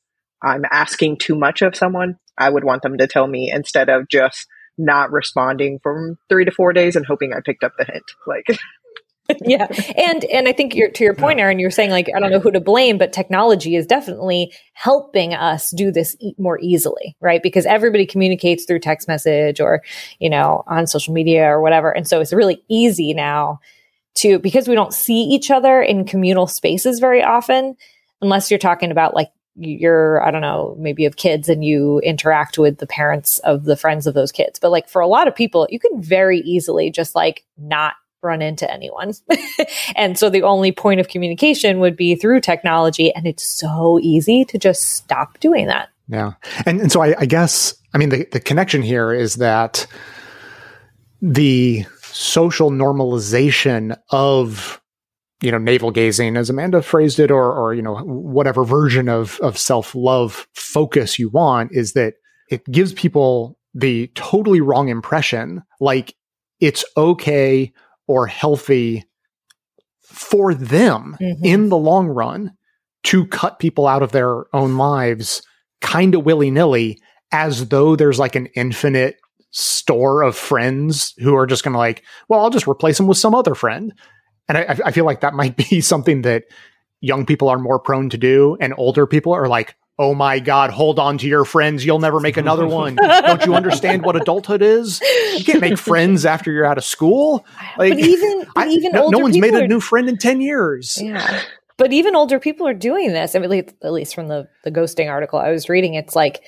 I'm 0.43 0.65
asking 0.71 1.19
too 1.19 1.35
much 1.35 1.63
of 1.63 1.77
someone, 1.77 2.17
I 2.39 2.49
would 2.49 2.65
want 2.65 2.83
them 2.83 2.99
to 2.99 3.07
tell 3.07 3.27
me 3.27 3.51
instead 3.53 3.89
of 3.89 4.09
just 4.09 4.47
not 4.79 5.13
responding 5.13 5.79
from 5.83 6.19
three 6.29 6.45
to 6.45 6.51
four 6.51 6.73
days 6.73 6.97
and 6.97 7.05
hoping 7.05 7.33
I 7.33 7.41
picked 7.45 7.65
up 7.65 7.73
the 7.79 7.85
hint. 7.85 8.05
Like 8.27 8.47
yeah 9.45 9.67
and 9.97 10.25
and 10.25 10.49
i 10.49 10.53
think 10.53 10.75
you're 10.75 10.91
to 10.91 11.05
your 11.05 11.15
point 11.15 11.39
erin 11.39 11.59
you're 11.59 11.71
saying 11.71 11.91
like 11.91 12.09
i 12.15 12.19
don't 12.19 12.31
know 12.31 12.41
who 12.41 12.51
to 12.51 12.61
blame 12.61 12.99
but 12.99 13.13
technology 13.13 13.77
is 13.77 13.87
definitely 13.87 14.53
helping 14.73 15.35
us 15.35 15.71
do 15.71 15.91
this 15.91 16.17
e- 16.21 16.35
more 16.39 16.59
easily 16.61 17.17
right 17.21 17.43
because 17.43 17.67
everybody 17.67 18.07
communicates 18.07 18.65
through 18.65 18.79
text 18.79 19.09
message 19.09 19.61
or 19.61 19.83
you 20.19 20.29
know 20.29 20.65
on 20.67 20.87
social 20.87 21.15
media 21.15 21.45
or 21.45 21.61
whatever 21.61 21.91
and 21.91 22.09
so 22.09 22.21
it's 22.21 22.33
really 22.33 22.63
easy 22.69 23.15
now 23.15 23.61
to 24.15 24.39
because 24.39 24.67
we 24.67 24.75
don't 24.75 24.95
see 24.95 25.23
each 25.23 25.51
other 25.51 25.81
in 25.81 26.05
communal 26.05 26.47
spaces 26.47 26.99
very 26.99 27.23
often 27.23 27.77
unless 28.23 28.51
you're 28.51 28.59
talking 28.59 28.91
about 28.91 29.15
like 29.15 29.31
you're 29.57 30.23
i 30.23 30.31
don't 30.31 30.41
know 30.41 30.77
maybe 30.79 31.03
you 31.03 31.09
have 31.09 31.17
kids 31.17 31.49
and 31.49 31.65
you 31.65 31.99
interact 32.01 32.59
with 32.59 32.79
the 32.79 32.87
parents 32.87 33.39
of 33.41 33.65
the 33.65 33.77
friends 33.77 34.07
of 34.07 34.15
those 34.15 34.33
kids 34.33 34.59
but 34.59 34.71
like 34.71 34.89
for 34.89 35.01
a 35.01 35.09
lot 35.09 35.29
of 35.29 35.35
people 35.35 35.67
you 35.71 35.79
can 35.79 36.01
very 36.01 36.39
easily 36.41 36.91
just 36.91 37.15
like 37.15 37.45
not 37.59 37.95
run 38.23 38.43
into 38.43 38.71
anyone. 38.71 39.15
and 39.97 40.19
so 40.19 40.29
the 40.29 40.43
only 40.43 40.73
point 40.73 41.01
of 41.01 41.09
communication 41.09 41.81
would 41.81 41.97
be 41.97 42.15
through 42.15 42.41
technology. 42.41 43.15
And 43.15 43.27
it's 43.27 43.43
so 43.43 43.99
easy 44.03 44.45
to 44.47 44.59
just 44.59 44.95
stop 44.95 45.39
doing 45.41 45.67
that. 45.67 45.89
Yeah. 46.09 46.33
And, 46.67 46.81
and 46.81 46.93
so 46.93 47.03
I, 47.03 47.15
I 47.19 47.27
guess, 47.27 47.75
I 47.95 47.99
mean, 47.99 48.09
the, 48.09 48.27
the 48.33 48.41
connection 48.41 48.83
here 48.83 49.13
is 49.13 49.37
that 49.37 49.87
the 51.23 51.87
social 52.03 52.71
normalization 52.71 53.97
of 54.11 54.81
you 55.43 55.51
know 55.51 55.59
navel 55.59 55.91
gazing 55.91 56.37
as 56.37 56.51
amanda 56.51 56.83
phrased 56.83 57.19
it 57.19 57.31
or 57.31 57.53
or 57.53 57.75
you 57.75 57.83
know 57.83 57.97
whatever 57.99 58.65
version 58.65 59.09
of 59.09 59.39
of 59.41 59.59
self-love 59.59 60.47
focus 60.55 61.19
you 61.19 61.29
want 61.29 61.71
is 61.73 61.93
that 61.93 62.15
it 62.51 62.65
gives 62.71 62.93
people 62.93 63.59
the 63.75 64.09
totally 64.15 64.61
wrong 64.61 64.89
impression 64.89 65.63
like 65.81 66.15
it's 66.61 66.85
okay 66.97 67.73
or 68.07 68.27
healthy 68.27 69.05
for 70.03 70.55
them 70.55 71.17
mm-hmm. 71.21 71.45
in 71.45 71.69
the 71.69 71.77
long 71.77 72.09
run 72.09 72.53
to 73.03 73.27
cut 73.27 73.59
people 73.59 73.87
out 73.87 74.03
of 74.03 74.13
their 74.13 74.45
own 74.55 74.77
lives 74.77 75.43
kind 75.81 76.15
of 76.15 76.25
willy 76.25 76.51
nilly 76.51 76.99
as 77.33 77.69
though 77.69 77.97
there's 77.97 78.19
like 78.19 78.35
an 78.35 78.47
infinite 78.57 79.17
store 79.51 80.23
of 80.23 80.37
friends 80.37 81.15
who 81.19 81.35
are 81.35 81.47
just 81.47 81.65
going 81.65 81.73
to 81.73 81.79
like, 81.79 82.03
well, 82.29 82.41
I'll 82.41 82.51
just 82.51 82.69
replace 82.69 82.97
them 82.97 83.07
with 83.07 83.19
some 83.19 83.35
other 83.35 83.55
friend. 83.55 83.93
And 84.51 84.59
I, 84.59 84.79
I 84.87 84.91
feel 84.91 85.05
like 85.05 85.21
that 85.21 85.35
might 85.35 85.57
be 85.71 85.81
something 85.81 86.23
that 86.23 86.45
young 87.01 87.25
people 87.25 87.49
are 87.49 87.59
more 87.59 87.79
prone 87.79 88.11
to 88.11 88.19
do, 88.19 88.57
and 88.61 88.75
older 88.77 89.07
people 89.07 89.33
are 89.33 89.49
like, 89.49 89.77
oh 89.99 90.15
my 90.15 90.39
God, 90.39 90.71
hold 90.71 90.99
on 90.99 91.19
to 91.19 91.29
your 91.29 91.45
friends. 91.45 91.85
You'll 91.85 91.99
never 91.99 92.21
make 92.21 92.39
another 92.39 92.67
one. 92.67 92.97
Don't 92.97 93.45
you 93.45 93.55
understand 93.55 94.03
what 94.03 94.17
adulthood 94.17 94.63
is? 94.63 94.99
You 95.37 95.45
can't 95.45 95.61
make 95.61 95.77
friends 95.77 96.25
after 96.25 96.51
you're 96.51 96.65
out 96.65 96.79
of 96.79 96.85
school. 96.85 97.45
Like, 97.77 97.93
but 97.93 97.99
even, 98.01 98.47
but 98.55 98.69
even 98.69 98.97
I, 98.97 98.99
no, 98.99 99.09
no, 99.11 99.19
one's 99.19 99.39
made 99.39 99.55
a 99.55 99.63
are, 99.63 99.67
new 99.67 99.81
friend 99.81 100.09
in 100.09 100.17
10 100.17 100.41
years. 100.41 100.99
Yeah. 101.01 101.43
But 101.77 101.93
even 101.93 102.17
older 102.17 102.41
people 102.41 102.67
are 102.67 102.75
doing 102.75 103.13
this. 103.13 103.35
I 103.35 103.39
mean, 103.39 103.53
at 103.83 103.93
least 103.93 104.15
from 104.15 104.29
the, 104.29 104.49
the 104.65 104.71
ghosting 104.71 105.09
article 105.09 105.39
I 105.39 105.51
was 105.51 105.69
reading, 105.69 105.95
it's 105.95 106.17
like, 106.17 106.43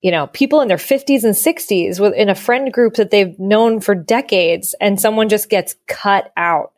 you 0.00 0.10
know, 0.10 0.26
people 0.28 0.60
in 0.60 0.68
their 0.68 0.76
50s 0.76 1.24
and 1.24 1.34
60s 1.34 2.00
with, 2.00 2.14
in 2.14 2.28
a 2.28 2.34
friend 2.34 2.72
group 2.72 2.94
that 2.94 3.10
they've 3.10 3.38
known 3.38 3.80
for 3.80 3.94
decades 3.94 4.74
and 4.80 5.00
someone 5.00 5.28
just 5.28 5.48
gets 5.48 5.74
cut 5.86 6.32
out. 6.36 6.73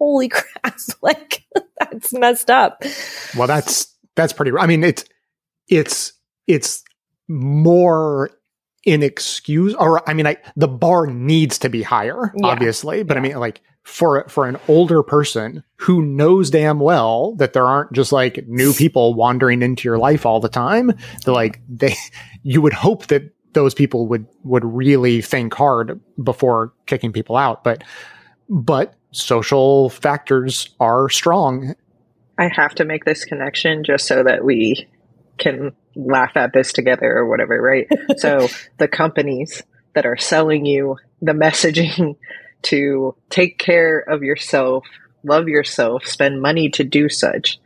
Holy 0.00 0.28
crap. 0.30 0.78
like, 1.02 1.44
that's 1.78 2.12
messed 2.12 2.50
up. 2.50 2.82
Well, 3.36 3.46
that's, 3.46 3.94
that's 4.16 4.32
pretty, 4.32 4.50
I 4.58 4.66
mean, 4.66 4.82
it's, 4.82 5.04
it's 5.68 6.14
it's 6.46 6.82
more 7.28 8.30
inexcuse 8.84 9.74
or 9.74 10.08
I 10.08 10.14
mean 10.14 10.26
I 10.26 10.38
the 10.56 10.68
bar 10.68 11.06
needs 11.06 11.58
to 11.60 11.68
be 11.68 11.82
higher, 11.82 12.32
yeah. 12.36 12.46
obviously. 12.46 13.02
But 13.02 13.14
yeah. 13.14 13.20
I 13.20 13.22
mean 13.22 13.38
like 13.38 13.62
for 13.84 14.28
for 14.28 14.46
an 14.46 14.58
older 14.68 15.02
person 15.02 15.62
who 15.76 16.02
knows 16.02 16.50
damn 16.50 16.80
well 16.80 17.34
that 17.36 17.52
there 17.52 17.64
aren't 17.64 17.92
just 17.92 18.12
like 18.12 18.46
new 18.46 18.72
people 18.72 19.14
wandering 19.14 19.62
into 19.62 19.88
your 19.88 19.98
life 19.98 20.26
all 20.26 20.40
the 20.40 20.48
time, 20.48 20.92
they're 21.24 21.34
like 21.34 21.60
they 21.68 21.96
you 22.42 22.60
would 22.60 22.72
hope 22.72 23.06
that 23.06 23.32
those 23.52 23.74
people 23.74 24.06
would 24.08 24.26
would 24.42 24.64
really 24.64 25.22
think 25.22 25.54
hard 25.54 26.00
before 26.22 26.72
kicking 26.86 27.12
people 27.12 27.36
out. 27.36 27.62
But 27.62 27.84
but 28.48 28.94
social 29.12 29.90
factors 29.90 30.70
are 30.78 31.08
strong. 31.08 31.74
I 32.38 32.48
have 32.54 32.74
to 32.76 32.84
make 32.84 33.04
this 33.04 33.24
connection 33.24 33.84
just 33.84 34.06
so 34.06 34.22
that 34.22 34.44
we 34.44 34.88
can 35.38 35.72
laugh 35.94 36.36
at 36.36 36.52
this 36.52 36.72
together 36.72 37.10
or 37.10 37.28
whatever, 37.28 37.60
right? 37.60 37.88
so 38.18 38.48
the 38.78 38.88
companies 38.88 39.62
that 39.94 40.06
are 40.06 40.16
selling 40.16 40.64
you 40.64 40.96
the 41.20 41.32
messaging 41.32 42.16
to 42.62 43.14
take 43.30 43.58
care 43.58 43.98
of 43.98 44.22
yourself, 44.22 44.86
love 45.22 45.48
yourself, 45.48 46.06
spend 46.06 46.40
money 46.40 46.68
to 46.70 46.84
do 46.84 47.08
such. 47.08 47.58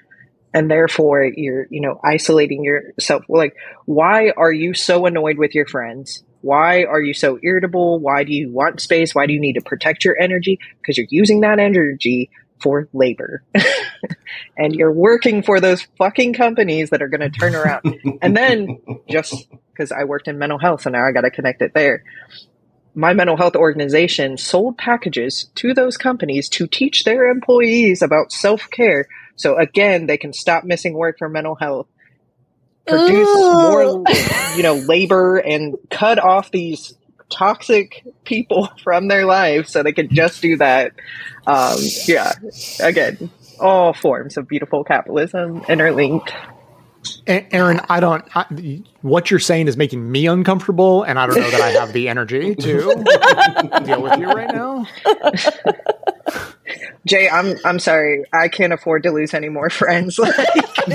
And 0.52 0.70
therefore 0.70 1.24
you're, 1.24 1.66
you 1.68 1.80
know, 1.80 2.00
isolating 2.04 2.62
yourself. 2.62 3.24
Like, 3.28 3.56
why 3.86 4.30
are 4.36 4.52
you 4.52 4.72
so 4.72 5.04
annoyed 5.06 5.36
with 5.36 5.54
your 5.54 5.66
friends? 5.66 6.22
Why 6.44 6.84
are 6.84 7.00
you 7.00 7.14
so 7.14 7.38
irritable? 7.42 7.98
Why 8.00 8.24
do 8.24 8.34
you 8.34 8.52
want 8.52 8.80
space? 8.80 9.14
Why 9.14 9.26
do 9.26 9.32
you 9.32 9.40
need 9.40 9.54
to 9.54 9.62
protect 9.62 10.04
your 10.04 10.20
energy? 10.20 10.58
Because 10.78 10.98
you're 10.98 11.06
using 11.08 11.40
that 11.40 11.58
energy 11.58 12.30
for 12.62 12.88
labor. 12.92 13.42
and 14.56 14.74
you're 14.74 14.92
working 14.92 15.42
for 15.42 15.58
those 15.60 15.86
fucking 15.96 16.34
companies 16.34 16.90
that 16.90 17.00
are 17.00 17.08
going 17.08 17.20
to 17.20 17.30
turn 17.30 17.54
around. 17.54 17.98
and 18.20 18.36
then 18.36 18.78
just 19.10 19.34
because 19.72 19.90
I 19.90 20.04
worked 20.04 20.28
in 20.28 20.38
mental 20.38 20.58
health, 20.58 20.82
so 20.82 20.90
now 20.90 21.06
I 21.06 21.12
got 21.12 21.22
to 21.22 21.30
connect 21.30 21.62
it 21.62 21.72
there 21.74 22.04
my 22.94 23.12
mental 23.12 23.36
health 23.36 23.56
organization 23.56 24.36
sold 24.36 24.78
packages 24.78 25.50
to 25.56 25.74
those 25.74 25.96
companies 25.96 26.48
to 26.48 26.66
teach 26.66 27.04
their 27.04 27.26
employees 27.26 28.02
about 28.02 28.30
self 28.30 28.70
care. 28.70 29.06
So 29.36 29.58
again, 29.58 30.06
they 30.06 30.16
can 30.16 30.32
stop 30.32 30.64
missing 30.64 30.94
work 30.94 31.18
for 31.18 31.28
mental 31.28 31.56
health, 31.56 31.88
produce 32.86 33.28
Ooh. 33.28 33.52
more, 33.52 34.04
you 34.56 34.62
know, 34.62 34.74
labor 34.74 35.38
and 35.38 35.76
cut 35.90 36.18
off 36.18 36.50
these 36.50 36.94
toxic 37.30 38.04
people 38.24 38.68
from 38.82 39.08
their 39.08 39.26
lives 39.26 39.70
so 39.70 39.82
they 39.82 39.92
can 39.92 40.14
just 40.14 40.40
do 40.42 40.56
that. 40.56 40.92
Um, 41.46 41.78
yeah, 42.06 42.32
again, 42.80 43.30
all 43.60 43.92
forms 43.92 44.36
of 44.36 44.48
beautiful 44.48 44.84
capitalism 44.84 45.62
interlinked. 45.68 46.32
Erin, 47.26 47.80
I 47.88 48.00
don't. 48.00 48.24
I, 48.36 48.82
what 49.02 49.30
you're 49.30 49.40
saying 49.40 49.68
is 49.68 49.76
making 49.76 50.10
me 50.10 50.26
uncomfortable, 50.26 51.02
and 51.02 51.18
I 51.18 51.26
don't 51.26 51.36
know 51.36 51.50
that 51.50 51.60
I 51.60 51.70
have 51.70 51.92
the 51.92 52.08
energy 52.08 52.54
to 52.54 53.80
deal 53.84 54.02
with 54.02 54.18
you 54.18 54.26
right 54.26 54.52
now. 54.52 54.86
Jay, 57.06 57.28
I'm 57.28 57.56
I'm 57.64 57.78
sorry. 57.78 58.24
I 58.32 58.48
can't 58.48 58.72
afford 58.72 59.02
to 59.04 59.10
lose 59.10 59.34
any 59.34 59.48
more 59.48 59.70
friends. 59.70 60.18
Like, 60.86 60.90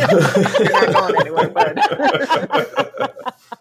you're 0.59 0.71
not 0.71 0.93
going 0.93 1.15
anywhere, 1.21 1.49
bud. 1.49 1.79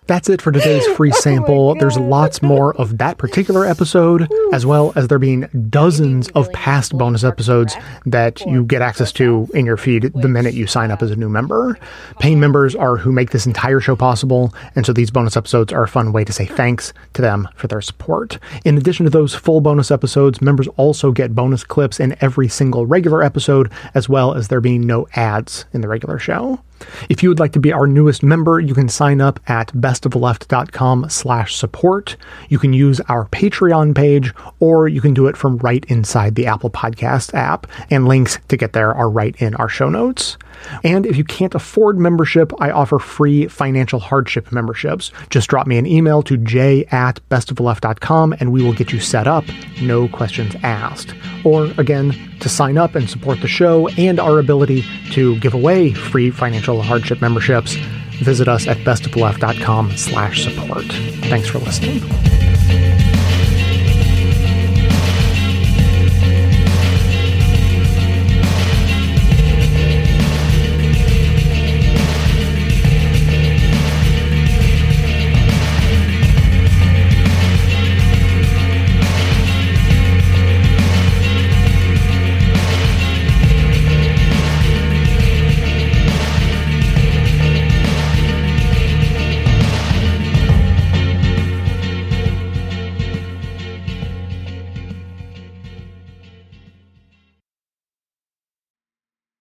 That's 0.08 0.30
it 0.30 0.40
for 0.40 0.50
today's 0.50 0.86
free 0.96 1.12
oh 1.14 1.20
sample. 1.20 1.68
Oh 1.70 1.74
There's 1.78 1.98
lots 1.98 2.40
more 2.40 2.74
of 2.76 2.96
that 2.96 3.18
particular 3.18 3.66
episode, 3.66 4.26
as 4.54 4.64
well 4.64 4.94
as 4.96 5.08
there 5.08 5.18
being 5.18 5.42
dozens 5.68 6.28
of 6.30 6.50
past 6.54 6.96
bonus 6.96 7.24
episodes 7.24 7.76
that 8.06 8.40
you 8.46 8.64
get 8.64 8.80
access 8.80 9.12
to 9.12 9.46
in 9.52 9.66
your 9.66 9.76
feed 9.76 10.10
the 10.14 10.28
minute 10.28 10.54
you 10.54 10.66
sign 10.66 10.90
up 10.90 11.02
as 11.02 11.10
a 11.10 11.16
new 11.16 11.28
member. 11.28 11.78
Paying 12.20 12.40
members 12.40 12.74
are 12.74 12.96
who 12.96 13.12
make 13.12 13.30
this 13.30 13.44
entire 13.44 13.80
show 13.80 13.94
possible, 13.94 14.54
and 14.74 14.86
so 14.86 14.94
these 14.94 15.10
bonus 15.10 15.36
episodes 15.36 15.74
are 15.74 15.82
a 15.82 15.88
fun 15.88 16.10
way 16.10 16.24
to 16.24 16.32
say 16.32 16.46
thanks 16.46 16.94
to 17.12 17.20
them 17.20 17.46
for 17.54 17.66
their 17.66 17.82
support. 17.82 18.38
In 18.64 18.78
addition 18.78 19.04
to 19.04 19.10
those 19.10 19.34
full 19.34 19.60
bonus 19.60 19.90
episodes, 19.90 20.40
members 20.40 20.68
also 20.78 21.12
get 21.12 21.34
bonus 21.34 21.64
clips 21.64 22.00
in 22.00 22.16
every 22.22 22.48
single 22.48 22.86
regular 22.86 23.22
episode, 23.22 23.70
as 23.94 24.08
well 24.08 24.32
as 24.32 24.48
there 24.48 24.62
being 24.62 24.86
no 24.86 25.06
ads 25.16 25.66
in 25.74 25.82
the 25.82 25.88
regular 25.88 26.18
show. 26.18 26.60
If 27.08 27.22
you 27.22 27.28
would 27.28 27.38
like 27.38 27.52
to 27.52 27.60
be 27.60 27.72
our 27.72 27.86
newest 27.86 28.22
member, 28.22 28.60
you 28.60 28.74
can 28.74 28.88
sign 28.88 29.20
up 29.20 29.40
at 29.48 29.68
bestoftheleft.com 29.68 31.08
slash 31.08 31.54
support. 31.54 32.16
You 32.48 32.58
can 32.58 32.72
use 32.72 33.00
our 33.08 33.26
Patreon 33.26 33.94
page, 33.94 34.32
or 34.60 34.88
you 34.88 35.00
can 35.00 35.14
do 35.14 35.26
it 35.26 35.36
from 35.36 35.58
right 35.58 35.84
inside 35.88 36.34
the 36.34 36.46
Apple 36.46 36.70
Podcast 36.70 37.34
app, 37.34 37.66
and 37.90 38.08
links 38.08 38.38
to 38.48 38.56
get 38.56 38.72
there 38.72 38.94
are 38.94 39.10
right 39.10 39.34
in 39.40 39.54
our 39.56 39.68
show 39.68 39.88
notes. 39.88 40.36
And 40.84 41.06
if 41.06 41.16
you 41.16 41.24
can't 41.24 41.54
afford 41.54 41.98
membership, 41.98 42.52
I 42.60 42.70
offer 42.70 42.98
free 42.98 43.46
financial 43.46 44.00
hardship 44.00 44.50
memberships. 44.52 45.12
Just 45.30 45.48
drop 45.48 45.66
me 45.66 45.78
an 45.78 45.86
email 45.86 46.22
to 46.24 46.36
j 46.36 46.84
at 46.90 47.20
bestoftheleft.com 47.30 48.36
and 48.40 48.52
we 48.52 48.62
will 48.62 48.72
get 48.72 48.92
you 48.92 49.00
set 49.00 49.26
up, 49.26 49.44
no 49.80 50.08
questions 50.08 50.54
asked. 50.62 51.14
Or 51.44 51.66
again, 51.78 52.12
to 52.40 52.48
sign 52.48 52.78
up 52.78 52.94
and 52.94 53.08
support 53.08 53.40
the 53.40 53.48
show 53.48 53.88
and 53.90 54.20
our 54.20 54.38
ability 54.38 54.84
to 55.12 55.38
give 55.40 55.54
away 55.54 55.92
free 55.92 56.30
financial 56.30 56.82
hardship 56.82 57.20
memberships, 57.20 57.74
visit 58.22 58.48
us 58.48 58.66
at 58.66 58.76
bestoftheleft.com 58.78 59.96
slash 59.96 60.44
support. 60.44 60.84
Thanks 61.28 61.48
for 61.48 61.58
listening. 61.58 62.00